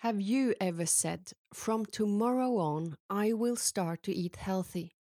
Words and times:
Have 0.00 0.20
you 0.20 0.54
ever 0.60 0.84
said, 0.84 1.32
from 1.54 1.86
tomorrow 1.86 2.58
on, 2.58 2.98
I 3.08 3.32
will 3.32 3.56
start 3.56 4.02
to 4.02 4.14
eat 4.14 4.36
healthy? 4.36 4.92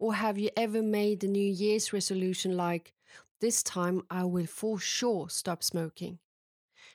Or 0.00 0.14
have 0.14 0.36
you 0.36 0.50
ever 0.56 0.82
made 0.82 1.22
a 1.22 1.28
New 1.28 1.48
Year's 1.52 1.92
resolution 1.92 2.56
like, 2.56 2.92
this 3.40 3.62
time 3.62 4.02
I 4.10 4.24
will 4.24 4.46
for 4.46 4.80
sure 4.80 5.28
stop 5.28 5.62
smoking? 5.62 6.18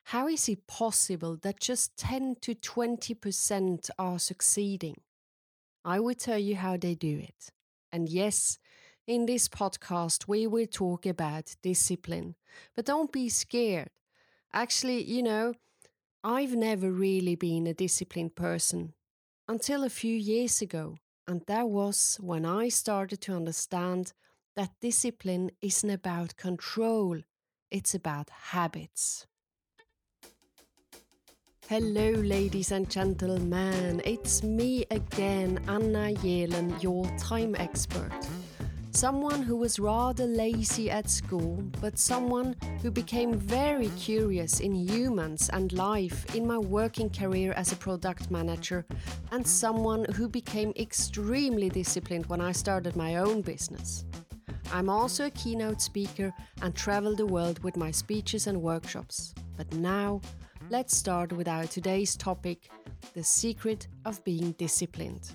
How 0.04 0.28
is 0.28 0.49
it 0.49 0.68
possible 0.68 1.38
that 1.41 1.62
just 1.62 1.96
10 1.96 2.36
to 2.41 2.54
20% 2.54 3.89
are 3.98 4.20
succeeding? 4.20 4.98
I 5.86 6.02
will 6.02 6.16
tell 6.16 6.38
you 6.38 6.57
how 6.57 6.75
they 6.75 6.95
do 6.95 7.18
it. 7.18 7.52
And 7.93 8.09
yes, 8.09 8.59
in 9.07 9.25
this 9.25 9.48
podcast, 9.48 10.27
we 10.27 10.48
will 10.48 10.68
talk 10.68 11.05
about 11.05 11.55
discipline. 11.64 12.36
But 12.75 12.86
don't 12.86 13.11
be 13.11 13.29
scared. 13.29 13.89
Actually, 14.52 15.04
you 15.04 15.23
know, 15.23 15.54
I've 16.23 16.55
never 16.55 16.91
really 16.91 17.36
been 17.36 17.68
a 17.68 17.73
disciplined 17.73 18.36
person 18.36 18.93
until 19.47 19.83
a 19.83 19.89
few 19.89 20.15
years 20.15 20.61
ago. 20.61 20.97
And 21.28 21.42
that 21.47 21.69
was 21.69 22.18
when 22.21 22.46
I 22.46 22.69
started 22.69 23.21
to 23.21 23.36
understand 23.36 24.14
that 24.56 24.71
discipline 24.82 25.51
isn't 25.61 25.89
about 25.89 26.36
control, 26.37 27.19
it's 27.69 27.93
about 27.93 28.29
habits. 28.29 29.28
Hello, 31.68 32.11
ladies 32.11 32.72
and 32.72 32.89
gentlemen. 32.89 34.02
It's 34.06 34.42
me 34.42 34.86
again, 34.89 35.59
Anna 35.67 36.14
Jelen, 36.14 36.81
your 36.81 37.06
time 37.17 37.56
expert. 37.59 38.11
Someone 38.97 39.44
who 39.44 39.56
was 39.56 39.78
rather 39.78 40.25
lazy 40.25 40.89
at 40.89 41.08
school, 41.08 41.61
but 41.80 42.00
someone 42.00 42.56
who 42.81 42.89
became 42.89 43.31
very 43.31 43.89
curious 43.89 44.59
in 44.59 44.73
humans 44.73 45.52
and 45.53 45.72
life 45.72 46.25
in 46.33 46.47
my 46.47 46.58
working 46.58 47.11
career 47.11 47.52
as 47.52 47.72
a 47.72 47.75
product 47.75 48.31
manager, 48.31 48.88
and 49.31 49.45
someone 49.45 50.03
who 50.16 50.28
became 50.28 50.73
extremely 50.75 51.70
disciplined 51.70 52.25
when 52.25 52.42
I 52.42 52.52
started 52.52 52.95
my 52.95 53.18
own 53.18 53.44
business. 53.44 54.03
I'm 54.73 54.90
also 54.90 55.28
a 55.28 55.30
keynote 55.42 55.80
speaker 55.80 56.34
and 56.64 56.73
travel 56.73 57.16
the 57.16 57.28
world 57.28 57.64
with 57.64 57.78
my 57.78 57.92
speeches 57.92 58.48
and 58.48 58.59
workshops. 58.59 59.36
But 59.56 59.72
now, 59.73 60.22
let's 60.72 60.98
start 60.98 61.31
with 61.31 61.48
our 61.48 61.68
today's 61.68 62.16
topic 62.16 62.68
the 63.14 63.23
secret 63.23 63.90
of 64.06 64.23
being 64.23 64.53
disciplined. 64.53 65.34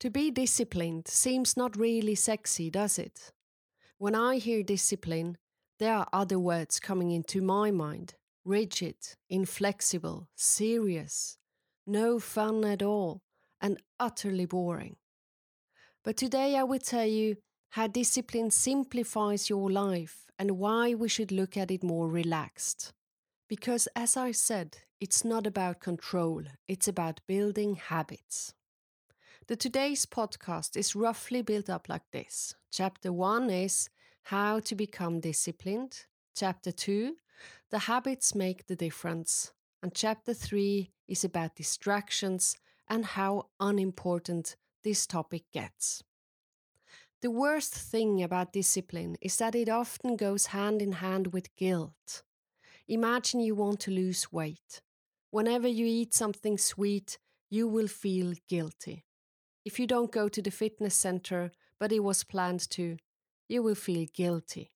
To 0.00 0.10
be 0.10 0.30
disciplined 0.30 1.08
seems 1.08 1.56
not 1.56 1.76
really 1.76 2.14
sexy, 2.14 2.70
does 2.70 2.98
it? 2.98 3.32
When 3.96 4.14
I 4.14 4.36
hear 4.36 4.62
discipline, 4.62 5.38
there 5.78 5.94
are 5.94 6.08
other 6.12 6.38
words 6.38 6.78
coming 6.78 7.10
into 7.10 7.40
my 7.40 7.70
mind 7.70 8.14
rigid, 8.44 8.94
inflexible, 9.28 10.28
serious, 10.36 11.36
no 11.86 12.20
fun 12.20 12.64
at 12.64 12.80
all, 12.80 13.20
and 13.60 13.82
utterly 13.98 14.46
boring. 14.46 14.96
But 16.04 16.16
today 16.16 16.56
I 16.56 16.62
will 16.62 16.78
tell 16.78 17.06
you 17.06 17.38
how 17.70 17.88
discipline 17.88 18.52
simplifies 18.52 19.50
your 19.50 19.70
life 19.70 20.26
and 20.38 20.52
why 20.52 20.94
we 20.94 21.08
should 21.08 21.32
look 21.32 21.56
at 21.56 21.70
it 21.72 21.82
more 21.82 22.08
relaxed. 22.08 22.92
Because, 23.48 23.88
as 23.96 24.16
I 24.16 24.30
said, 24.30 24.78
it's 25.00 25.24
not 25.24 25.46
about 25.46 25.80
control, 25.80 26.42
it's 26.68 26.86
about 26.86 27.20
building 27.26 27.76
habits. 27.76 28.54
The 29.48 29.54
today's 29.54 30.06
podcast 30.06 30.76
is 30.76 30.96
roughly 30.96 31.40
built 31.40 31.70
up 31.70 31.88
like 31.88 32.10
this. 32.10 32.56
Chapter 32.72 33.12
1 33.12 33.48
is 33.48 33.88
how 34.24 34.58
to 34.58 34.74
become 34.74 35.20
disciplined. 35.20 36.06
Chapter 36.34 36.72
2, 36.72 37.14
the 37.70 37.78
habits 37.78 38.34
make 38.34 38.66
the 38.66 38.74
difference. 38.74 39.52
And 39.84 39.94
chapter 39.94 40.34
3 40.34 40.90
is 41.06 41.22
about 41.22 41.54
distractions 41.54 42.56
and 42.88 43.04
how 43.04 43.46
unimportant 43.60 44.56
this 44.82 45.06
topic 45.06 45.44
gets. 45.52 46.02
The 47.22 47.30
worst 47.30 47.72
thing 47.72 48.24
about 48.24 48.52
discipline 48.52 49.16
is 49.20 49.36
that 49.36 49.54
it 49.54 49.68
often 49.68 50.16
goes 50.16 50.46
hand 50.46 50.82
in 50.82 50.90
hand 50.90 51.32
with 51.32 51.54
guilt. 51.54 52.24
Imagine 52.88 53.38
you 53.38 53.54
want 53.54 53.78
to 53.82 53.92
lose 53.92 54.32
weight. 54.32 54.82
Whenever 55.30 55.68
you 55.68 55.86
eat 55.86 56.14
something 56.14 56.58
sweet, 56.58 57.18
you 57.48 57.68
will 57.68 57.86
feel 57.86 58.34
guilty. 58.48 59.05
If 59.66 59.80
you 59.80 59.88
don't 59.88 60.12
go 60.12 60.28
to 60.28 60.40
the 60.40 60.52
fitness 60.52 60.94
center, 60.94 61.50
but 61.80 61.90
it 61.90 62.04
was 62.04 62.22
planned 62.22 62.70
to, 62.70 62.98
you 63.48 63.64
will 63.64 63.74
feel 63.74 64.06
guilty. 64.14 64.70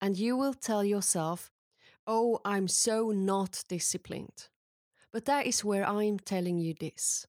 And 0.00 0.16
you 0.16 0.36
will 0.36 0.54
tell 0.54 0.84
yourself, 0.84 1.50
Oh, 2.06 2.38
I'm 2.44 2.68
so 2.68 3.10
not 3.10 3.64
disciplined. 3.68 4.48
But 5.12 5.24
that 5.24 5.48
is 5.48 5.64
where 5.64 5.84
I'm 5.84 6.20
telling 6.20 6.58
you 6.58 6.72
this. 6.78 7.26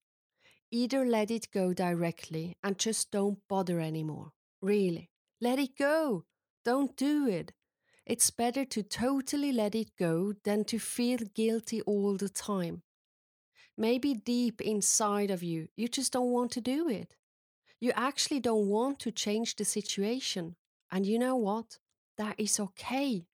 Either 0.69 1.03
let 1.03 1.31
it 1.31 1.49
go 1.51 1.73
directly 1.73 2.57
and 2.63 2.77
just 2.77 3.09
don't 3.09 3.39
bother 3.49 3.79
anymore. 3.79 4.31
Really. 4.61 5.09
Let 5.41 5.57
it 5.57 5.75
go. 5.75 6.25
Don't 6.63 6.95
do 6.95 7.27
it. 7.27 7.53
It's 8.05 8.29
better 8.29 8.65
to 8.65 8.83
totally 8.83 9.51
let 9.51 9.73
it 9.73 9.97
go 9.97 10.33
than 10.43 10.63
to 10.65 10.77
feel 10.77 11.19
guilty 11.33 11.81
all 11.81 12.17
the 12.17 12.29
time. 12.29 12.83
Maybe 13.77 14.13
deep 14.13 14.61
inside 14.61 15.31
of 15.31 15.41
you, 15.41 15.67
you 15.75 15.87
just 15.87 16.13
don't 16.13 16.31
want 16.31 16.51
to 16.51 16.61
do 16.61 16.87
it. 16.87 17.15
You 17.79 17.91
actually 17.95 18.39
don't 18.39 18.67
want 18.67 18.99
to 18.99 19.11
change 19.11 19.55
the 19.55 19.65
situation. 19.65 20.55
And 20.91 21.05
you 21.05 21.17
know 21.17 21.35
what? 21.35 21.79
That 22.17 22.35
is 22.37 22.59
okay. 22.59 23.25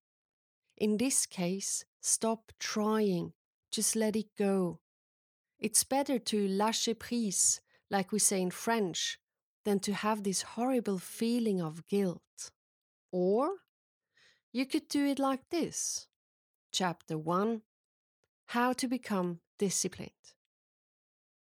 In 0.78 0.98
this 0.98 1.26
case, 1.26 1.84
stop 2.00 2.52
trying. 2.60 3.34
Just 3.72 3.96
let 3.96 4.16
it 4.16 4.36
go. 4.38 4.80
It's 5.60 5.84
better 5.84 6.18
to 6.18 6.48
lâcher 6.48 6.98
prise, 6.98 7.60
like 7.92 8.12
we 8.14 8.20
say 8.20 8.42
in 8.42 8.50
French, 8.50 9.20
than 9.66 9.80
to 9.82 9.94
have 9.94 10.24
this 10.24 10.42
horrible 10.42 11.00
feeling 11.00 11.62
of 11.62 11.86
guilt. 11.88 12.52
Or 13.12 13.50
you 14.54 14.66
could 14.66 14.88
do 14.88 15.06
it 15.06 15.20
like 15.20 15.50
this 15.50 16.08
Chapter 16.72 17.18
1 17.18 17.62
How 18.48 18.74
to 18.74 18.88
Become 18.88 19.42
disciplined. 19.60 20.34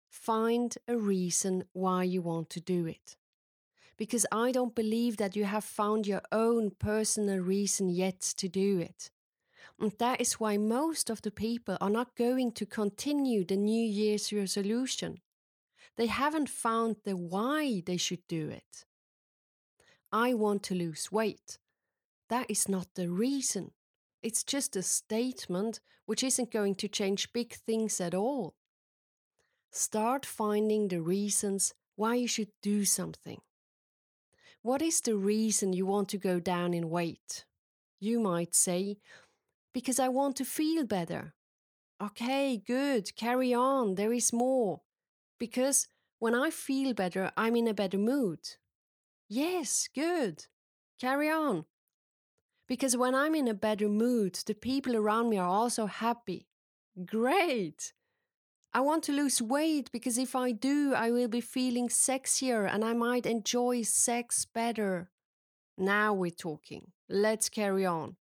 Find 0.09 0.77
a 0.89 0.97
reason 0.97 1.65
why 1.73 2.03
you 2.03 2.21
want 2.21 2.51
to 2.51 2.61
do 2.61 2.87
it. 2.87 3.17
Because 3.97 4.27
I 4.33 4.51
don't 4.51 4.75
believe 4.75 5.19
that 5.19 5.37
you 5.37 5.45
have 5.45 5.65
found 5.65 6.07
your 6.07 6.23
own 6.33 6.71
personal 6.71 7.39
reason 7.39 7.89
yet 7.89 8.21
to 8.39 8.49
do 8.49 8.81
it. 8.81 9.11
And 9.79 9.93
that 9.99 10.21
is 10.21 10.41
why 10.41 10.57
most 10.57 11.11
of 11.11 11.23
the 11.23 11.31
people 11.31 11.77
are 11.81 11.91
not 11.91 12.17
going 12.17 12.53
to 12.53 12.67
continue 12.67 13.45
the 13.45 13.57
New 13.57 13.85
Year's 13.85 14.33
resolution. 14.33 15.21
They 15.97 16.07
haven't 16.07 16.49
found 16.49 16.97
the 17.05 17.17
why 17.17 17.83
they 17.87 17.97
should 17.97 18.27
do 18.27 18.49
it. 18.49 18.85
I 20.11 20.35
want 20.35 20.63
to 20.65 20.75
lose 20.75 21.13
weight. 21.13 21.59
That 22.29 22.51
is 22.51 22.69
not 22.69 22.89
the 22.95 23.09
reason. 23.09 23.73
It's 24.27 24.43
just 24.43 24.75
a 24.75 24.83
statement 24.83 25.79
which 26.07 26.25
isn't 26.25 26.51
going 26.51 26.75
to 26.77 26.89
change 26.89 27.33
big 27.33 27.55
things 27.55 28.01
at 28.01 28.13
all. 28.13 28.57
Start 29.71 30.27
finding 30.27 30.89
the 30.89 31.01
reasons 31.01 31.75
why 31.95 32.17
you 32.17 32.27
should 32.27 32.51
do 32.61 32.85
something. 32.85 33.41
What 34.63 34.83
is 34.83 35.01
the 35.01 35.15
reason 35.15 35.73
you 35.73 35.87
want 35.87 36.09
to 36.09 36.19
go 36.19 36.41
down 36.41 36.75
in 36.75 36.91
weight? 36.91 37.45
You 38.01 38.19
might 38.19 38.53
say, 38.57 38.97
Because 39.73 40.01
I 40.01 40.09
want 40.09 40.35
to 40.39 40.45
feel 40.45 40.85
better. 40.85 41.35
Okay, 42.03 42.61
good, 42.67 43.15
carry 43.15 43.55
on, 43.55 43.95
there 43.95 44.13
is 44.13 44.33
more. 44.33 44.81
Because 45.39 45.87
when 46.19 46.35
I 46.35 46.51
feel 46.51 46.95
better, 46.95 47.31
I'm 47.37 47.55
in 47.55 47.69
a 47.69 47.75
better 47.75 47.99
mood. 47.99 48.41
Yes, 49.29 49.89
good, 49.95 50.47
carry 51.01 51.31
on. 51.31 51.67
Because 52.69 52.97
when 52.97 53.15
I'm 53.15 53.35
in 53.35 53.49
a 53.49 53.55
better 53.55 53.89
mood, 53.89 54.35
the 54.47 54.55
people 54.55 54.97
around 54.97 55.31
me 55.31 55.39
are 55.39 55.49
also 55.49 55.87
happy. 55.87 56.49
Great! 57.05 57.93
I 58.73 58.81
want 58.81 59.05
to 59.05 59.13
lose 59.13 59.41
weight 59.41 59.91
because 59.93 60.19
if 60.19 60.37
I 60.37 60.53
do, 60.53 60.93
I 60.95 61.11
will 61.11 61.29
be 61.29 61.41
feeling 61.41 61.89
sexier 61.89 62.69
and 62.71 62.85
I 62.85 62.93
might 62.93 63.25
enjoy 63.25 63.83
sex 63.83 64.45
better. 64.45 65.11
Now 65.79 66.13
we're 66.13 66.31
talking. 66.31 66.93
Let's 67.09 67.49
carry 67.49 67.87
on. 67.87 68.17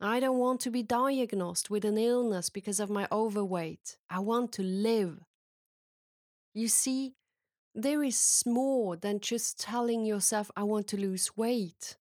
I 0.00 0.20
don't 0.20 0.38
want 0.38 0.60
to 0.62 0.70
be 0.70 0.82
diagnosed 0.82 1.70
with 1.70 1.84
an 1.84 1.98
illness 1.98 2.50
because 2.50 2.80
of 2.80 2.90
my 2.90 3.06
overweight. 3.12 3.98
I 4.08 4.20
want 4.20 4.52
to 4.52 4.62
live. 4.62 5.20
You 6.54 6.68
see, 6.68 7.14
there 7.74 8.02
is 8.02 8.42
more 8.46 8.96
than 8.96 9.20
just 9.20 9.60
telling 9.60 10.04
yourself, 10.04 10.50
I 10.56 10.62
want 10.64 10.86
to 10.88 10.96
lose 10.96 11.36
weight. 11.36 11.96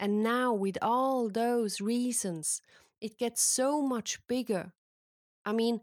And 0.00 0.22
now, 0.22 0.54
with 0.54 0.78
all 0.80 1.28
those 1.28 1.82
reasons, 1.82 2.62
it 3.02 3.18
gets 3.18 3.42
so 3.42 3.82
much 3.82 4.18
bigger. 4.26 4.72
I 5.44 5.52
mean, 5.52 5.82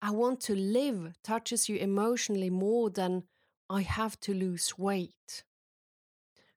I 0.00 0.10
want 0.10 0.40
to 0.42 0.54
live 0.54 1.12
touches 1.22 1.68
you 1.68 1.76
emotionally 1.76 2.48
more 2.48 2.88
than 2.88 3.24
I 3.68 3.82
have 3.82 4.18
to 4.20 4.32
lose 4.32 4.78
weight. 4.78 5.44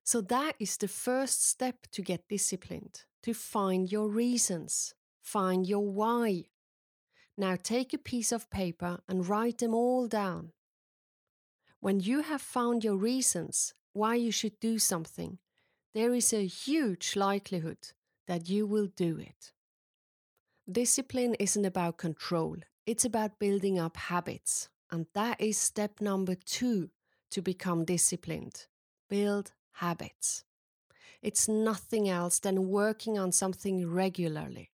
So, 0.06 0.22
that 0.22 0.56
is 0.58 0.78
the 0.78 0.88
first 0.88 1.46
step 1.46 1.75
to 1.92 2.02
get 2.02 2.30
disciplined 2.30 3.02
to 3.24 3.34
find 3.34 3.92
your 3.92 4.08
reasons, 4.08 4.94
find 5.22 5.68
your 5.68 5.86
why. 5.86 6.46
Now 7.38 7.58
take 7.62 7.94
a 7.94 7.98
piece 7.98 8.31
of 8.31 8.50
paper 8.50 9.00
and 9.10 9.28
write 9.28 9.58
them 9.58 9.74
all 9.74 10.08
down. 10.08 10.54
When 11.81 12.00
you 12.00 12.22
have 12.22 12.42
found 12.42 12.86
your 12.86 12.96
reasons 12.96 13.74
why 13.92 14.16
you 14.16 14.31
should 14.31 14.60
do 14.62 14.80
something, 14.80 15.40
there 15.93 16.13
is 16.13 16.33
a 16.33 16.45
huge 16.45 17.15
likelihood 17.15 17.91
that 18.27 18.49
you 18.49 18.65
will 18.65 18.88
do 18.88 19.17
it. 19.17 19.51
Discipline 20.71 21.35
isn't 21.39 21.65
about 21.65 21.97
control, 21.97 22.57
it's 22.85 23.05
about 23.05 23.39
building 23.39 23.79
up 23.79 23.97
habits. 23.97 24.69
And 24.91 25.07
that 25.13 25.39
is 25.39 25.57
step 25.57 26.01
number 26.01 26.35
two 26.35 26.89
to 27.31 27.41
become 27.41 27.85
disciplined 27.85 28.67
build 29.09 29.51
habits. 29.73 30.43
It's 31.21 31.47
nothing 31.47 32.09
else 32.09 32.39
than 32.39 32.69
working 32.69 33.19
on 33.19 33.31
something 33.31 33.89
regularly. 33.89 34.71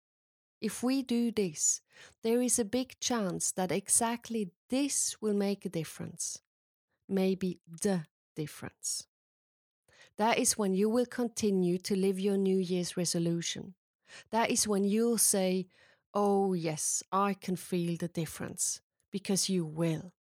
If 0.62 0.84
we 0.84 1.02
do 1.02 1.32
this, 1.32 1.82
there 2.24 2.42
is 2.42 2.60
a 2.60 2.66
big 2.66 3.00
chance 3.00 3.52
that 3.52 3.72
exactly 3.72 4.52
this 4.70 5.18
will 5.22 5.34
make 5.34 5.66
a 5.66 5.70
difference. 5.70 6.40
Maybe 7.10 7.60
the 7.82 8.06
difference. 8.36 9.08
That 10.18 10.40
is 10.40 10.58
when 10.58 10.74
you 10.74 10.90
will 10.90 11.06
continue 11.06 11.78
to 11.80 11.96
live 11.96 12.20
your 12.20 12.38
New 12.38 12.58
Year's 12.58 12.98
resolution. 12.98 13.76
That 14.32 14.50
is 14.50 14.68
when 14.68 14.84
you'll 14.84 15.20
say, 15.20 15.68
Oh, 16.14 16.54
yes, 16.54 17.04
I 17.12 17.34
can 17.34 17.56
feel 17.56 17.98
the 17.98 18.08
difference, 18.08 18.82
because 19.12 19.50
you 19.50 19.66
will. 19.66 20.14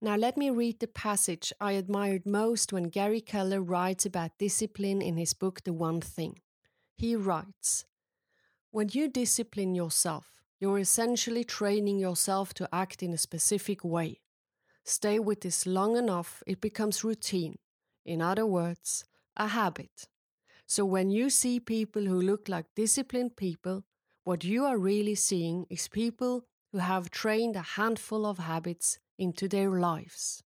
Now, 0.00 0.16
let 0.16 0.36
me 0.36 0.50
read 0.50 0.80
the 0.80 0.86
passage 0.86 1.52
I 1.60 1.72
admired 1.72 2.24
most 2.24 2.72
when 2.72 2.84
Gary 2.84 3.20
Keller 3.20 3.60
writes 3.60 4.06
about 4.06 4.38
discipline 4.38 5.02
in 5.02 5.16
his 5.16 5.34
book, 5.34 5.64
The 5.64 5.72
One 5.72 6.00
Thing. 6.00 6.40
He 6.96 7.16
writes 7.16 7.84
When 8.70 8.88
you 8.92 9.08
discipline 9.08 9.74
yourself, 9.74 10.40
you're 10.60 10.78
essentially 10.78 11.42
training 11.42 11.98
yourself 11.98 12.54
to 12.54 12.68
act 12.72 13.02
in 13.02 13.12
a 13.12 13.18
specific 13.18 13.82
way. 13.82 14.20
Stay 14.84 15.18
with 15.18 15.40
this 15.40 15.66
long 15.66 15.96
enough, 15.96 16.42
it 16.46 16.60
becomes 16.60 17.02
routine. 17.02 17.58
In 18.04 18.22
other 18.22 18.46
words, 18.46 19.04
a 19.36 19.48
habit. 19.48 20.08
So 20.66 20.84
when 20.84 21.10
you 21.10 21.30
see 21.30 21.60
people 21.60 22.04
who 22.04 22.20
look 22.20 22.48
like 22.48 22.66
disciplined 22.76 23.36
people, 23.36 23.84
what 24.24 24.44
you 24.44 24.64
are 24.64 24.78
really 24.78 25.14
seeing 25.14 25.66
is 25.68 25.88
people 25.88 26.44
who 26.72 26.78
have 26.78 27.10
trained 27.10 27.56
a 27.56 27.62
handful 27.62 28.24
of 28.24 28.38
habits 28.38 28.98
into 29.18 29.48
their 29.48 29.70
lives. 29.70 30.42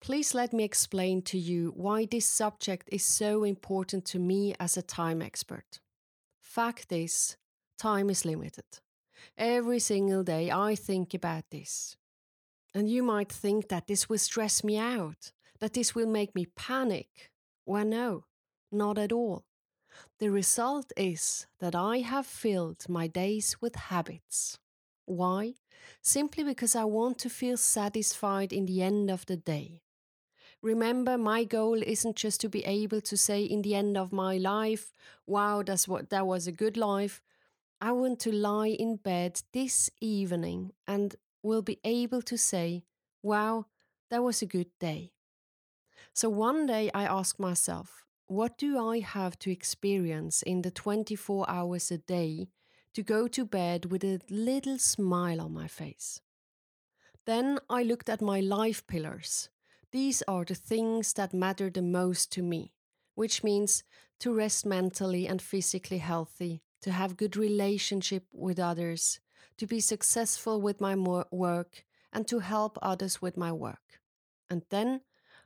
Please 0.00 0.34
let 0.34 0.52
me 0.52 0.64
explain 0.64 1.22
to 1.22 1.38
you 1.38 1.72
why 1.76 2.06
this 2.06 2.26
subject 2.26 2.88
is 2.90 3.04
so 3.04 3.44
important 3.44 4.04
to 4.06 4.18
me 4.18 4.52
as 4.58 4.76
a 4.76 4.82
time 4.82 5.22
expert. 5.22 5.78
Fact 6.40 6.90
is, 6.90 7.36
time 7.78 8.10
is 8.10 8.24
limited. 8.24 8.64
Every 9.38 9.78
single 9.78 10.24
day 10.24 10.50
I 10.50 10.74
think 10.74 11.14
about 11.14 11.44
this. 11.50 11.96
And 12.74 12.90
you 12.90 13.04
might 13.04 13.30
think 13.30 13.68
that 13.68 13.86
this 13.86 14.08
will 14.08 14.18
stress 14.18 14.64
me 14.64 14.76
out, 14.76 15.30
that 15.62 15.74
this 15.74 15.94
will 15.94 16.08
make 16.08 16.34
me 16.34 16.44
panic. 16.44 17.30
Well, 17.64 17.84
no, 17.84 18.24
not 18.72 18.98
at 18.98 19.12
all. 19.12 19.44
The 20.18 20.28
result 20.28 20.92
is 20.96 21.46
that 21.60 21.76
I 21.76 21.98
have 21.98 22.26
filled 22.26 22.88
my 22.88 23.06
days 23.06 23.56
with 23.60 23.76
habits. 23.76 24.58
Why? 25.06 25.54
Simply 26.02 26.42
because 26.42 26.74
I 26.74 26.82
want 26.82 27.16
to 27.18 27.30
feel 27.30 27.56
satisfied 27.56 28.52
in 28.52 28.66
the 28.66 28.82
end 28.82 29.08
of 29.08 29.24
the 29.26 29.36
day. 29.36 29.82
Remember, 30.62 31.16
my 31.16 31.44
goal 31.44 31.80
isn't 31.80 32.16
just 32.16 32.40
to 32.40 32.48
be 32.48 32.64
able 32.64 33.00
to 33.00 33.16
say 33.16 33.44
in 33.44 33.62
the 33.62 33.76
end 33.76 33.96
of 33.96 34.12
my 34.12 34.38
life, 34.38 34.90
wow, 35.28 35.62
that's 35.62 35.86
what 35.86 36.10
that 36.10 36.26
was 36.26 36.48
a 36.48 36.52
good 36.52 36.76
life. 36.76 37.22
I 37.80 37.92
want 37.92 38.18
to 38.20 38.32
lie 38.32 38.74
in 38.80 38.96
bed 38.96 39.40
this 39.52 39.90
evening 40.00 40.72
and 40.88 41.14
will 41.40 41.62
be 41.62 41.78
able 41.84 42.22
to 42.22 42.36
say, 42.36 42.82
wow, 43.22 43.66
that 44.10 44.24
was 44.24 44.42
a 44.42 44.46
good 44.46 44.70
day. 44.80 45.12
So 46.14 46.28
one 46.28 46.66
day 46.66 46.90
I 46.94 47.04
asked 47.04 47.40
myself, 47.40 48.04
what 48.26 48.58
do 48.58 48.78
I 48.78 49.00
have 49.00 49.38
to 49.40 49.50
experience 49.50 50.42
in 50.42 50.62
the 50.62 50.70
24 50.70 51.48
hours 51.48 51.90
a 51.90 51.98
day 51.98 52.48
to 52.94 53.02
go 53.02 53.28
to 53.28 53.44
bed 53.44 53.90
with 53.90 54.04
a 54.04 54.20
little 54.30 54.78
smile 54.78 55.40
on 55.40 55.52
my 55.52 55.68
face? 55.68 56.20
Then 57.24 57.58
I 57.70 57.82
looked 57.82 58.08
at 58.08 58.20
my 58.20 58.40
life 58.40 58.86
pillars. 58.86 59.48
These 59.90 60.22
are 60.28 60.44
the 60.44 60.54
things 60.54 61.12
that 61.14 61.34
matter 61.34 61.70
the 61.70 61.82
most 61.82 62.32
to 62.32 62.42
me, 62.42 62.74
which 63.14 63.44
means 63.44 63.84
to 64.20 64.34
rest 64.34 64.66
mentally 64.66 65.26
and 65.26 65.40
physically 65.40 65.98
healthy, 65.98 66.62
to 66.82 66.90
have 66.90 67.16
good 67.16 67.36
relationship 67.36 68.24
with 68.32 68.58
others, 68.58 69.20
to 69.58 69.66
be 69.66 69.80
successful 69.80 70.60
with 70.60 70.80
my 70.80 70.94
work, 70.96 71.84
and 72.12 72.26
to 72.28 72.40
help 72.40 72.78
others 72.82 73.22
with 73.22 73.36
my 73.36 73.52
work. 73.52 74.00
And 74.50 74.62
then 74.70 75.02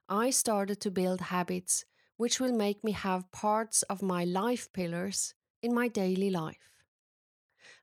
I 0.09 0.31
started 0.31 0.81
to 0.83 0.91
build 0.91 1.21
habits 1.21 1.85
which 2.17 2.41
will 2.41 2.53
make 2.53 2.83
me 2.83 2.93
have 2.93 3.31
parts 3.33 3.83
of 3.83 4.03
my 4.03 4.25
life 4.25 4.73
pillars 4.73 5.35
in 5.63 5.75
my 5.75 5.89
daily 5.89 6.31
life. 6.31 6.71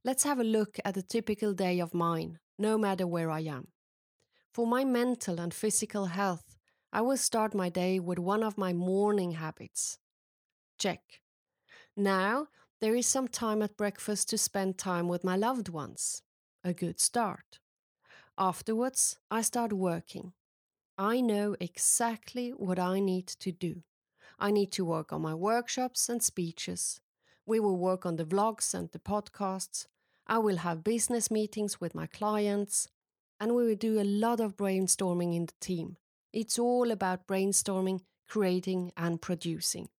Let's 0.03 0.23
have 0.23 0.39
a 0.39 0.43
look 0.43 0.79
at 0.83 0.97
a 0.97 1.03
typical 1.03 1.53
day 1.53 1.79
of 1.79 1.93
mine, 1.93 2.39
no 2.57 2.77
matter 2.77 3.05
where 3.05 3.29
I 3.29 3.41
am. 3.41 3.67
For 4.53 4.65
my 4.65 4.83
mental 4.83 5.39
and 5.39 5.53
physical 5.53 6.05
health, 6.05 6.57
I 6.91 7.01
will 7.01 7.17
start 7.17 7.53
my 7.53 7.69
day 7.69 7.99
with 7.99 8.19
one 8.19 8.43
of 8.43 8.57
my 8.57 8.73
morning 8.73 9.33
habits. 9.33 9.97
Check. 10.77 11.21
Now, 11.95 12.47
there 12.81 12.95
is 12.95 13.07
some 13.07 13.27
time 13.27 13.61
at 13.61 13.77
breakfast 13.77 14.29
to 14.29 14.37
spend 14.37 14.77
time 14.77 15.07
with 15.07 15.23
my 15.23 15.35
loved 15.35 15.69
ones. 15.69 16.21
A 16.63 16.73
good 16.73 16.99
start. 16.99 17.59
Afterwards, 18.37 19.17
I 19.29 19.41
start 19.41 19.73
working. 19.73 20.33
I 20.97 21.21
know 21.21 21.55
exactly 21.59 22.51
what 22.51 22.77
I 22.77 22.99
need 22.99 23.27
to 23.27 23.51
do. 23.51 23.81
I 24.39 24.51
need 24.51 24.71
to 24.73 24.85
work 24.85 25.11
on 25.11 25.21
my 25.21 25.33
workshops 25.33 26.07
and 26.07 26.21
speeches. 26.21 27.01
We 27.45 27.59
will 27.59 27.77
work 27.77 28.05
on 28.05 28.15
the 28.15 28.25
vlogs 28.25 28.73
and 28.73 28.91
the 28.91 28.99
podcasts. 28.99 29.87
I 30.27 30.37
will 30.37 30.57
have 30.57 30.83
business 30.83 31.31
meetings 31.31 31.81
with 31.81 31.95
my 31.95 32.05
clients. 32.07 32.87
And 33.39 33.55
we 33.55 33.65
will 33.65 33.75
do 33.75 33.99
a 33.99 34.03
lot 34.03 34.39
of 34.39 34.55
brainstorming 34.55 35.35
in 35.35 35.47
the 35.47 35.53
team. 35.59 35.97
It's 36.31 36.57
all 36.59 36.91
about 36.91 37.27
brainstorming, 37.27 38.01
creating, 38.27 38.91
and 38.95 39.21
producing. 39.21 39.89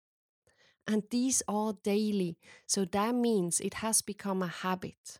And 0.87 1.03
these 1.11 1.43
are 1.49 1.75
daily, 1.83 2.39
so 2.67 2.85
that 2.85 3.15
means 3.15 3.61
it 3.61 3.75
has 3.75 4.03
become 4.03 4.43
a 4.43 4.49
habit. 4.49 5.19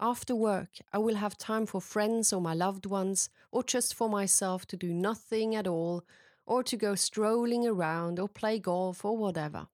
After 0.00 0.34
work, 0.34 0.70
I 0.92 0.98
will 0.98 1.14
have 1.16 1.38
time 1.38 1.66
for 1.66 1.80
friends 1.80 2.32
or 2.32 2.40
my 2.40 2.54
loved 2.54 2.86
ones, 2.86 3.30
or 3.52 3.62
just 3.62 3.94
for 3.94 4.08
myself 4.08 4.66
to 4.66 4.76
do 4.76 4.92
nothing 4.92 5.54
at 5.54 5.66
all, 5.66 6.04
or 6.46 6.62
to 6.64 6.76
go 6.76 6.94
strolling 6.94 7.66
around 7.66 8.18
or 8.18 8.28
play 8.28 8.58
golf 8.58 9.04
or 9.04 9.16
whatever. 9.16 9.68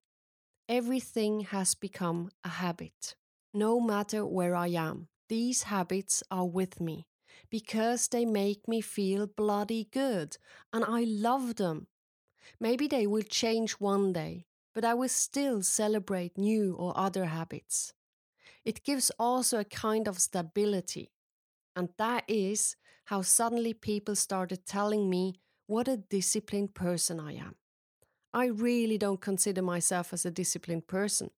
Everything 0.69 1.41
has 1.41 1.75
become 1.75 2.31
a 2.43 2.49
habit. 2.49 3.15
No 3.53 3.79
matter 3.79 4.25
where 4.25 4.55
I 4.55 4.67
am, 4.67 5.07
these 5.27 5.63
habits 5.63 6.23
are 6.31 6.45
with 6.45 6.79
me 6.79 7.07
because 7.49 8.07
they 8.07 8.25
make 8.25 8.67
me 8.67 8.81
feel 8.81 9.27
bloody 9.27 9.89
good 9.91 10.37
and 10.71 10.85
I 10.85 11.03
love 11.03 11.55
them. 11.55 11.87
Maybe 12.59 12.87
they 12.87 13.07
will 13.07 13.23
change 13.23 13.73
one 13.73 14.13
day, 14.13 14.45
but 14.73 14.85
I 14.85 14.93
will 14.93 15.09
still 15.09 15.61
celebrate 15.61 16.37
new 16.37 16.75
or 16.75 16.97
other 16.97 17.25
habits. 17.25 17.93
It 18.65 18.83
gives 18.83 19.11
also 19.19 19.59
a 19.59 19.65
kind 19.65 20.07
of 20.07 20.19
stability. 20.19 21.11
And 21.75 21.89
that 21.97 22.25
is 22.27 22.75
how 23.05 23.21
suddenly 23.21 23.73
people 23.73 24.15
started 24.15 24.65
telling 24.65 25.09
me 25.09 25.35
what 25.67 25.87
a 25.87 25.97
disciplined 25.97 26.73
person 26.75 27.19
I 27.19 27.33
am. 27.35 27.55
I 28.33 28.45
really 28.45 28.97
don't 28.97 29.21
consider 29.21 29.61
myself 29.61 30.13
as 30.13 30.25
a 30.25 30.31
disciplined 30.31 30.87
person. 30.87 31.31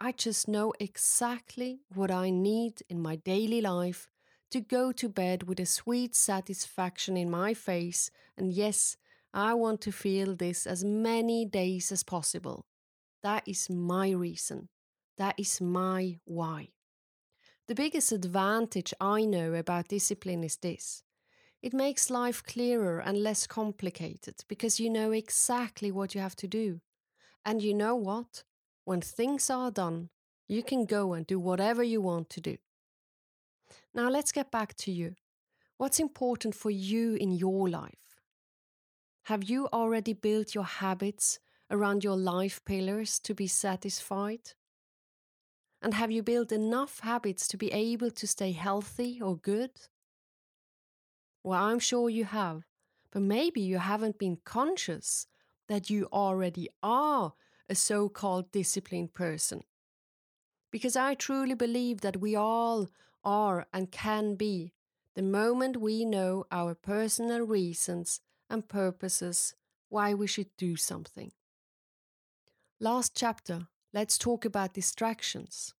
I 0.00 0.12
just 0.12 0.48
know 0.48 0.72
exactly 0.80 1.80
what 1.94 2.10
I 2.10 2.30
need 2.30 2.82
in 2.88 3.00
my 3.00 3.16
daily 3.16 3.60
life 3.60 4.08
to 4.50 4.60
go 4.60 4.92
to 4.92 5.08
bed 5.08 5.44
with 5.44 5.58
a 5.60 5.66
sweet 5.66 6.14
satisfaction 6.14 7.16
in 7.16 7.30
my 7.30 7.54
face, 7.54 8.10
and 8.36 8.52
yes, 8.52 8.96
I 9.32 9.54
want 9.54 9.80
to 9.82 9.92
feel 9.92 10.36
this 10.36 10.66
as 10.66 10.84
many 10.84 11.44
days 11.44 11.90
as 11.90 12.02
possible. 12.02 12.66
That 13.22 13.48
is 13.48 13.70
my 13.70 14.10
reason. 14.10 14.68
That 15.16 15.38
is 15.38 15.60
my 15.60 16.18
why. 16.24 16.68
The 17.66 17.74
biggest 17.74 18.12
advantage 18.12 18.92
I 19.00 19.24
know 19.24 19.54
about 19.54 19.88
discipline 19.88 20.44
is 20.44 20.56
this 20.56 21.02
it 21.62 21.72
makes 21.72 22.10
life 22.10 22.42
clearer 22.42 22.98
and 22.98 23.22
less 23.22 23.46
complicated 23.46 24.34
because 24.48 24.78
you 24.78 24.90
know 24.90 25.12
exactly 25.12 25.90
what 25.90 26.14
you 26.14 26.20
have 26.20 26.36
to 26.36 26.46
do. 26.46 26.80
And 27.46 27.62
you 27.62 27.72
know 27.72 27.96
what? 27.96 28.44
When 28.84 29.00
things 29.00 29.48
are 29.48 29.70
done, 29.70 30.10
you 30.46 30.62
can 30.62 30.84
go 30.84 31.14
and 31.14 31.26
do 31.26 31.40
whatever 31.40 31.82
you 31.82 32.02
want 32.02 32.28
to 32.30 32.40
do. 32.42 32.56
Now 33.94 34.10
let's 34.10 34.30
get 34.30 34.50
back 34.50 34.74
to 34.78 34.92
you. 34.92 35.14
What's 35.78 36.00
important 36.00 36.54
for 36.54 36.70
you 36.70 37.14
in 37.14 37.32
your 37.32 37.68
life? 37.68 38.20
Have 39.24 39.44
you 39.44 39.68
already 39.72 40.12
built 40.12 40.54
your 40.54 40.64
habits 40.64 41.38
around 41.70 42.04
your 42.04 42.16
life 42.16 42.62
pillars 42.66 43.18
to 43.20 43.34
be 43.34 43.46
satisfied? 43.46 44.52
And 45.84 45.92
have 45.92 46.10
you 46.10 46.22
built 46.22 46.50
enough 46.50 47.00
habits 47.00 47.46
to 47.46 47.58
be 47.58 47.70
able 47.70 48.10
to 48.10 48.26
stay 48.26 48.52
healthy 48.52 49.20
or 49.20 49.36
good? 49.36 49.70
Well, 51.42 51.62
I'm 51.62 51.78
sure 51.78 52.08
you 52.08 52.24
have, 52.24 52.62
but 53.10 53.20
maybe 53.20 53.60
you 53.60 53.76
haven't 53.76 54.18
been 54.18 54.38
conscious 54.46 55.26
that 55.68 55.90
you 55.90 56.08
already 56.10 56.70
are 56.82 57.34
a 57.68 57.74
so 57.74 58.08
called 58.08 58.50
disciplined 58.50 59.12
person. 59.12 59.62
Because 60.70 60.96
I 60.96 61.12
truly 61.12 61.54
believe 61.54 62.00
that 62.00 62.16
we 62.16 62.34
all 62.34 62.88
are 63.22 63.66
and 63.70 63.92
can 63.92 64.36
be 64.36 64.72
the 65.14 65.22
moment 65.22 65.76
we 65.76 66.06
know 66.06 66.46
our 66.50 66.74
personal 66.74 67.42
reasons 67.42 68.22
and 68.48 68.66
purposes 68.66 69.54
why 69.90 70.14
we 70.14 70.26
should 70.26 70.56
do 70.56 70.76
something. 70.76 71.32
Last 72.80 73.14
chapter, 73.14 73.68
let's 73.94 74.18
talk 74.18 74.44
about 74.44 74.74
distractions. 74.74 75.72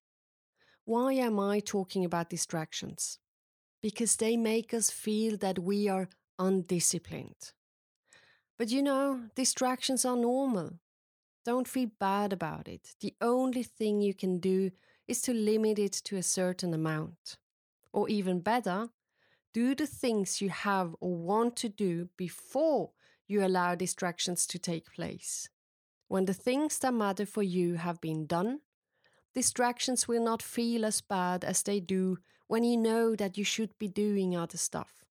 Why 0.84 1.14
am 1.14 1.40
I 1.40 1.58
talking 1.58 2.04
about 2.04 2.30
distractions? 2.30 3.18
Because 3.82 4.16
they 4.16 4.36
make 4.36 4.72
us 4.72 4.88
feel 4.88 5.36
that 5.38 5.58
we 5.58 5.88
are 5.88 6.08
undisciplined. 6.38 7.52
But 8.56 8.70
you 8.70 8.82
know, 8.82 9.24
distractions 9.34 10.04
are 10.04 10.16
normal. 10.16 10.78
Don't 11.44 11.66
feel 11.66 11.90
bad 11.98 12.32
about 12.32 12.68
it. 12.68 12.94
The 13.00 13.14
only 13.20 13.64
thing 13.64 14.00
you 14.00 14.14
can 14.14 14.38
do 14.38 14.70
is 15.08 15.20
to 15.22 15.34
limit 15.34 15.78
it 15.80 15.92
to 16.04 16.16
a 16.16 16.22
certain 16.22 16.72
amount. 16.72 17.36
Or 17.92 18.08
even 18.08 18.40
better, 18.40 18.90
do 19.52 19.74
the 19.74 19.86
things 19.86 20.40
you 20.40 20.50
have 20.50 20.94
or 21.00 21.16
want 21.16 21.56
to 21.56 21.68
do 21.68 22.08
before 22.16 22.90
you 23.26 23.44
allow 23.44 23.74
distractions 23.74 24.46
to 24.46 24.58
take 24.58 24.92
place. 24.92 25.48
When 26.08 26.26
the 26.26 26.34
things 26.34 26.78
that 26.80 26.94
matter 26.94 27.26
for 27.26 27.42
you 27.42 27.74
have 27.74 28.00
been 28.00 28.26
done, 28.26 28.60
distractions 29.34 30.06
will 30.06 30.22
not 30.22 30.42
feel 30.42 30.84
as 30.84 31.00
bad 31.00 31.44
as 31.44 31.62
they 31.62 31.80
do 31.80 32.18
when 32.46 32.64
you 32.64 32.76
know 32.76 33.16
that 33.16 33.38
you 33.38 33.44
should 33.44 33.78
be 33.78 33.88
doing 33.88 34.36
other 34.36 34.58
stuff. 34.58 35.04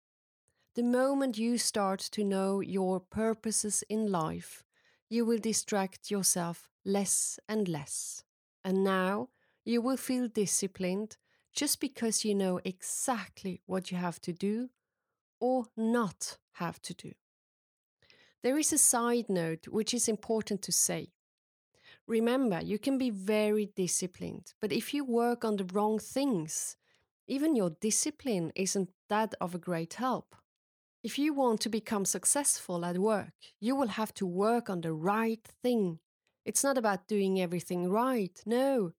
The 0.75 0.83
moment 0.83 1.37
you 1.37 1.57
start 1.57 1.99
to 2.11 2.23
know 2.23 2.59
your 2.59 2.99
purposes 2.99 3.83
in 3.89 4.11
life, 4.11 4.63
you 5.09 5.25
will 5.25 5.37
distract 5.37 6.09
yourself 6.09 6.69
less 6.85 7.39
and 7.47 7.67
less. 7.67 8.23
And 8.63 8.83
now 8.83 9.29
you 9.65 9.81
will 9.81 9.97
feel 9.97 10.27
disciplined 10.27 11.17
just 11.53 11.79
because 11.79 12.25
you 12.25 12.33
know 12.33 12.59
exactly 12.63 13.61
what 13.65 13.91
you 13.91 13.97
have 13.97 14.19
to 14.21 14.33
do 14.33 14.69
or 15.39 15.65
not 15.77 16.37
have 16.53 16.81
to 16.81 16.93
do. 16.93 17.11
There 18.43 18.57
is 18.57 18.73
a 18.73 18.77
side 18.77 19.29
note 19.29 19.69
which 19.69 19.93
is 19.93 20.09
important 20.09 20.61
to 20.63 20.71
say. 20.73 21.13
Remember, 22.07 22.59
you 22.61 22.77
can 22.77 22.97
be 22.97 23.09
very 23.09 23.67
disciplined, 23.73 24.53
but 24.59 24.73
if 24.73 24.93
you 24.93 25.05
work 25.05 25.45
on 25.45 25.55
the 25.55 25.69
wrong 25.73 25.97
things, 25.97 26.75
even 27.25 27.55
your 27.55 27.69
discipline 27.69 28.51
isn't 28.53 28.89
that 29.07 29.33
of 29.39 29.55
a 29.55 29.59
great 29.59 29.93
help. 29.93 30.35
If 31.01 31.17
you 31.17 31.33
want 31.33 31.61
to 31.61 31.69
become 31.69 32.03
successful 32.03 32.83
at 32.83 32.97
work, 32.97 33.33
you 33.61 33.77
will 33.77 33.87
have 33.87 34.13
to 34.15 34.25
work 34.25 34.69
on 34.69 34.81
the 34.81 34.91
right 34.91 35.45
thing. 35.61 35.99
It's 36.43 36.65
not 36.65 36.77
about 36.77 37.07
doing 37.07 37.39
everything 37.39 37.89
right, 37.89 38.41
no. 38.45 38.91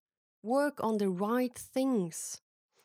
Work 0.43 0.83
on 0.83 0.97
the 0.97 1.11
right 1.11 1.55
things. 1.55 2.41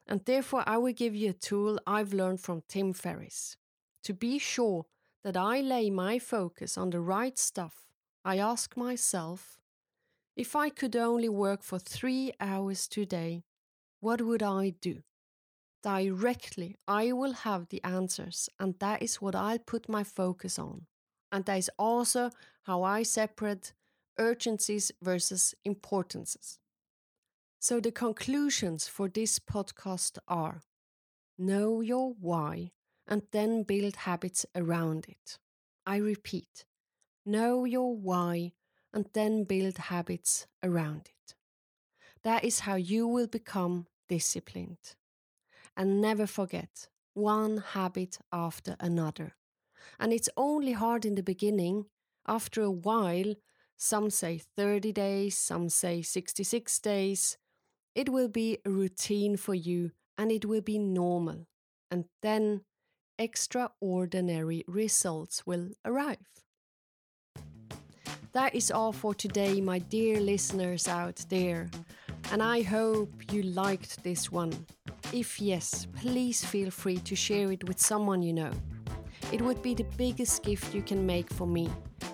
And 0.06 0.25
therefore, 0.25 0.63
I 0.66 0.78
will 0.78 0.94
give 0.94 1.16
you 1.16 1.30
a 1.30 1.34
tool 1.34 1.80
I've 1.88 2.13
learned 2.13 2.42
from 2.42 2.63
Tim 2.68 2.92
Ferriss. 2.92 3.56
To 4.04 4.13
be 4.13 4.39
sure 4.39 4.86
that 5.24 5.38
I 5.38 5.62
lay 5.62 5.90
my 5.90 6.20
focus 6.20 6.78
on 6.78 6.90
the 6.90 7.00
right 7.00 7.38
stuff, 7.38 7.88
I 8.24 8.38
ask 8.38 8.78
myself 8.78 9.58
if 10.36 10.56
I 10.56 10.70
could 10.70 10.96
only 10.96 11.30
work 11.30 11.64
for 11.64 11.80
three 11.80 12.34
hours 12.40 12.88
today, 12.88 13.44
what 14.00 14.22
would 14.22 14.44
I 14.44 14.70
do? 14.82 15.04
directly, 15.82 16.76
I 16.88 17.12
will 17.12 17.34
have 17.34 17.70
the 17.70 17.84
answers, 17.84 18.50
and 18.60 18.76
that 18.80 19.02
is 19.02 19.22
what 19.22 19.36
I'll 19.36 19.60
put 19.60 19.90
my 19.90 20.04
focus 20.04 20.60
on. 20.60 20.86
And 21.32 21.46
that 21.46 21.58
is 21.58 21.72
also 21.78 22.32
how 22.64 22.84
I 22.84 23.04
separate 23.04 23.74
urgencies 24.18 24.92
versus 25.02 25.54
importances. 25.64 26.60
So, 27.60 27.80
the 27.80 27.92
conclusions 27.92 28.88
for 28.88 29.10
this 29.10 29.40
podcast 29.40 30.18
are 30.28 30.62
know 31.38 31.82
your 31.82 32.14
why 32.20 32.72
and 33.10 33.24
then 33.32 33.63
build 33.63 33.96
habits 33.98 34.46
around 34.56 35.08
it. 35.10 35.39
I 35.86 35.98
repeat, 35.98 36.66
know 37.25 37.66
your 37.66 37.98
why 37.98 38.54
and 38.94 39.08
then 39.13 39.44
build 39.44 39.78
habits 39.78 40.48
around 40.63 41.10
it. 41.10 41.36
That 42.24 42.44
is 42.44 42.62
how 42.62 42.75
you 42.75 43.08
will 43.08 43.28
become 43.28 43.88
disciplined 44.08 44.96
and 45.75 46.01
never 46.01 46.28
forget 46.28 46.88
one 47.13 47.58
habit 47.74 48.20
after 48.32 48.75
another. 48.80 49.36
And 50.00 50.13
it's 50.13 50.30
only 50.38 50.74
hard 50.74 51.06
in 51.06 51.16
the 51.16 51.24
beginning. 51.24 51.86
After 52.28 52.62
a 52.62 52.72
while, 52.72 53.36
some 53.78 54.10
say 54.10 54.42
30 54.56 54.92
days, 54.92 55.38
some 55.38 55.70
say 55.70 56.01
66 56.01 56.80
days, 56.80 57.38
it 57.96 58.10
will 58.10 58.28
be 58.28 58.60
a 58.66 58.70
routine 58.70 59.38
for 59.38 59.56
you 59.56 59.92
and 60.18 60.32
it 60.32 60.46
will 60.46 60.62
be 60.62 60.78
normal. 60.78 61.48
And 61.89 62.06
then 62.22 62.62
extraordinary 63.20 64.64
results 64.68 65.46
will 65.46 65.70
arrive. 65.86 66.18
That 68.32 68.56
is 68.56 68.72
all 68.72 68.94
for 68.94 69.14
today, 69.14 69.60
my 69.60 69.80
dear 69.80 70.20
listeners 70.20 70.88
out 70.88 71.26
there. 71.30 71.70
And 72.32 72.42
I 72.42 72.62
hope 72.62 73.12
you 73.32 73.44
liked 73.44 74.04
this 74.04 74.32
one. 74.32 74.54
If 75.12 75.42
yes, 75.42 75.88
please 75.98 76.46
feel 76.46 76.72
free 76.72 77.00
to 77.00 77.16
share 77.16 77.52
it 77.52 77.68
with 77.68 77.80
someone 77.80 78.22
you 78.22 78.34
know. 78.34 78.52
It 79.32 79.42
would 79.42 79.62
be 79.62 79.74
the 79.74 79.88
biggest 79.98 80.44
gift 80.44 80.74
you 80.74 80.82
can 80.82 81.06
make 81.06 81.30
for 81.32 81.48
me, 81.48 81.70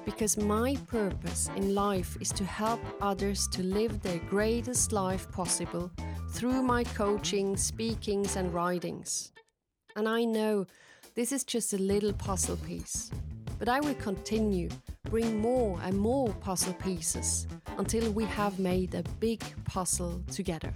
because 0.06 0.38
my 0.38 0.76
purpose 0.88 1.50
in 1.56 1.76
life 1.76 2.18
is 2.20 2.32
to 2.32 2.44
help 2.44 2.80
others 3.02 3.48
to 3.50 3.64
live 3.64 4.02
their 4.02 4.20
greatest 4.30 4.92
life 4.92 5.30
possible 5.32 5.92
through 6.32 6.62
my 6.64 6.84
coaching, 6.84 7.56
speakings, 7.56 8.36
and 8.36 8.54
writings. 8.54 9.32
And 9.96 10.10
I 10.10 10.26
know 10.26 10.66
this 11.16 11.32
is 11.32 11.46
just 11.46 11.74
a 11.74 11.78
little 11.78 12.12
puzzle 12.12 12.58
piece, 12.58 13.10
but 13.58 13.70
I 13.70 13.80
will 13.80 13.96
continue, 13.96 14.68
bring 15.10 15.40
more 15.40 15.80
and 15.84 15.98
more 15.98 16.28
puzzle 16.42 16.74
pieces 16.74 17.48
until 17.78 18.12
we 18.12 18.26
have 18.26 18.60
made 18.60 18.94
a 18.94 19.04
big 19.22 19.42
puzzle 19.64 20.22
together. 20.30 20.74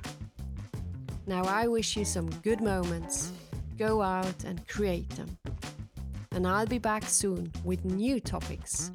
Now 1.28 1.44
I 1.44 1.68
wish 1.68 1.98
you 1.98 2.06
some 2.06 2.30
good 2.42 2.62
moments. 2.62 3.34
Go 3.78 4.02
out 4.02 4.46
and 4.46 4.66
create 4.68 5.10
them. 5.10 5.38
And 6.32 6.48
I'll 6.48 6.66
be 6.66 6.80
back 6.80 7.04
soon 7.04 7.52
with 7.66 7.84
new 7.84 8.22
topics. 8.22 8.92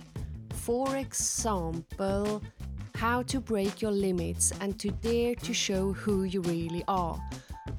For 0.55 0.97
example, 0.97 2.43
how 2.95 3.23
to 3.25 3.39
break 3.39 3.83
your 3.83 3.91
limits 3.91 4.51
and 4.63 4.79
to 4.81 4.91
dare 4.91 5.35
to 5.35 5.53
show 5.53 5.93
who 5.93 6.25
you 6.25 6.41
really 6.41 6.85
are. 6.89 7.21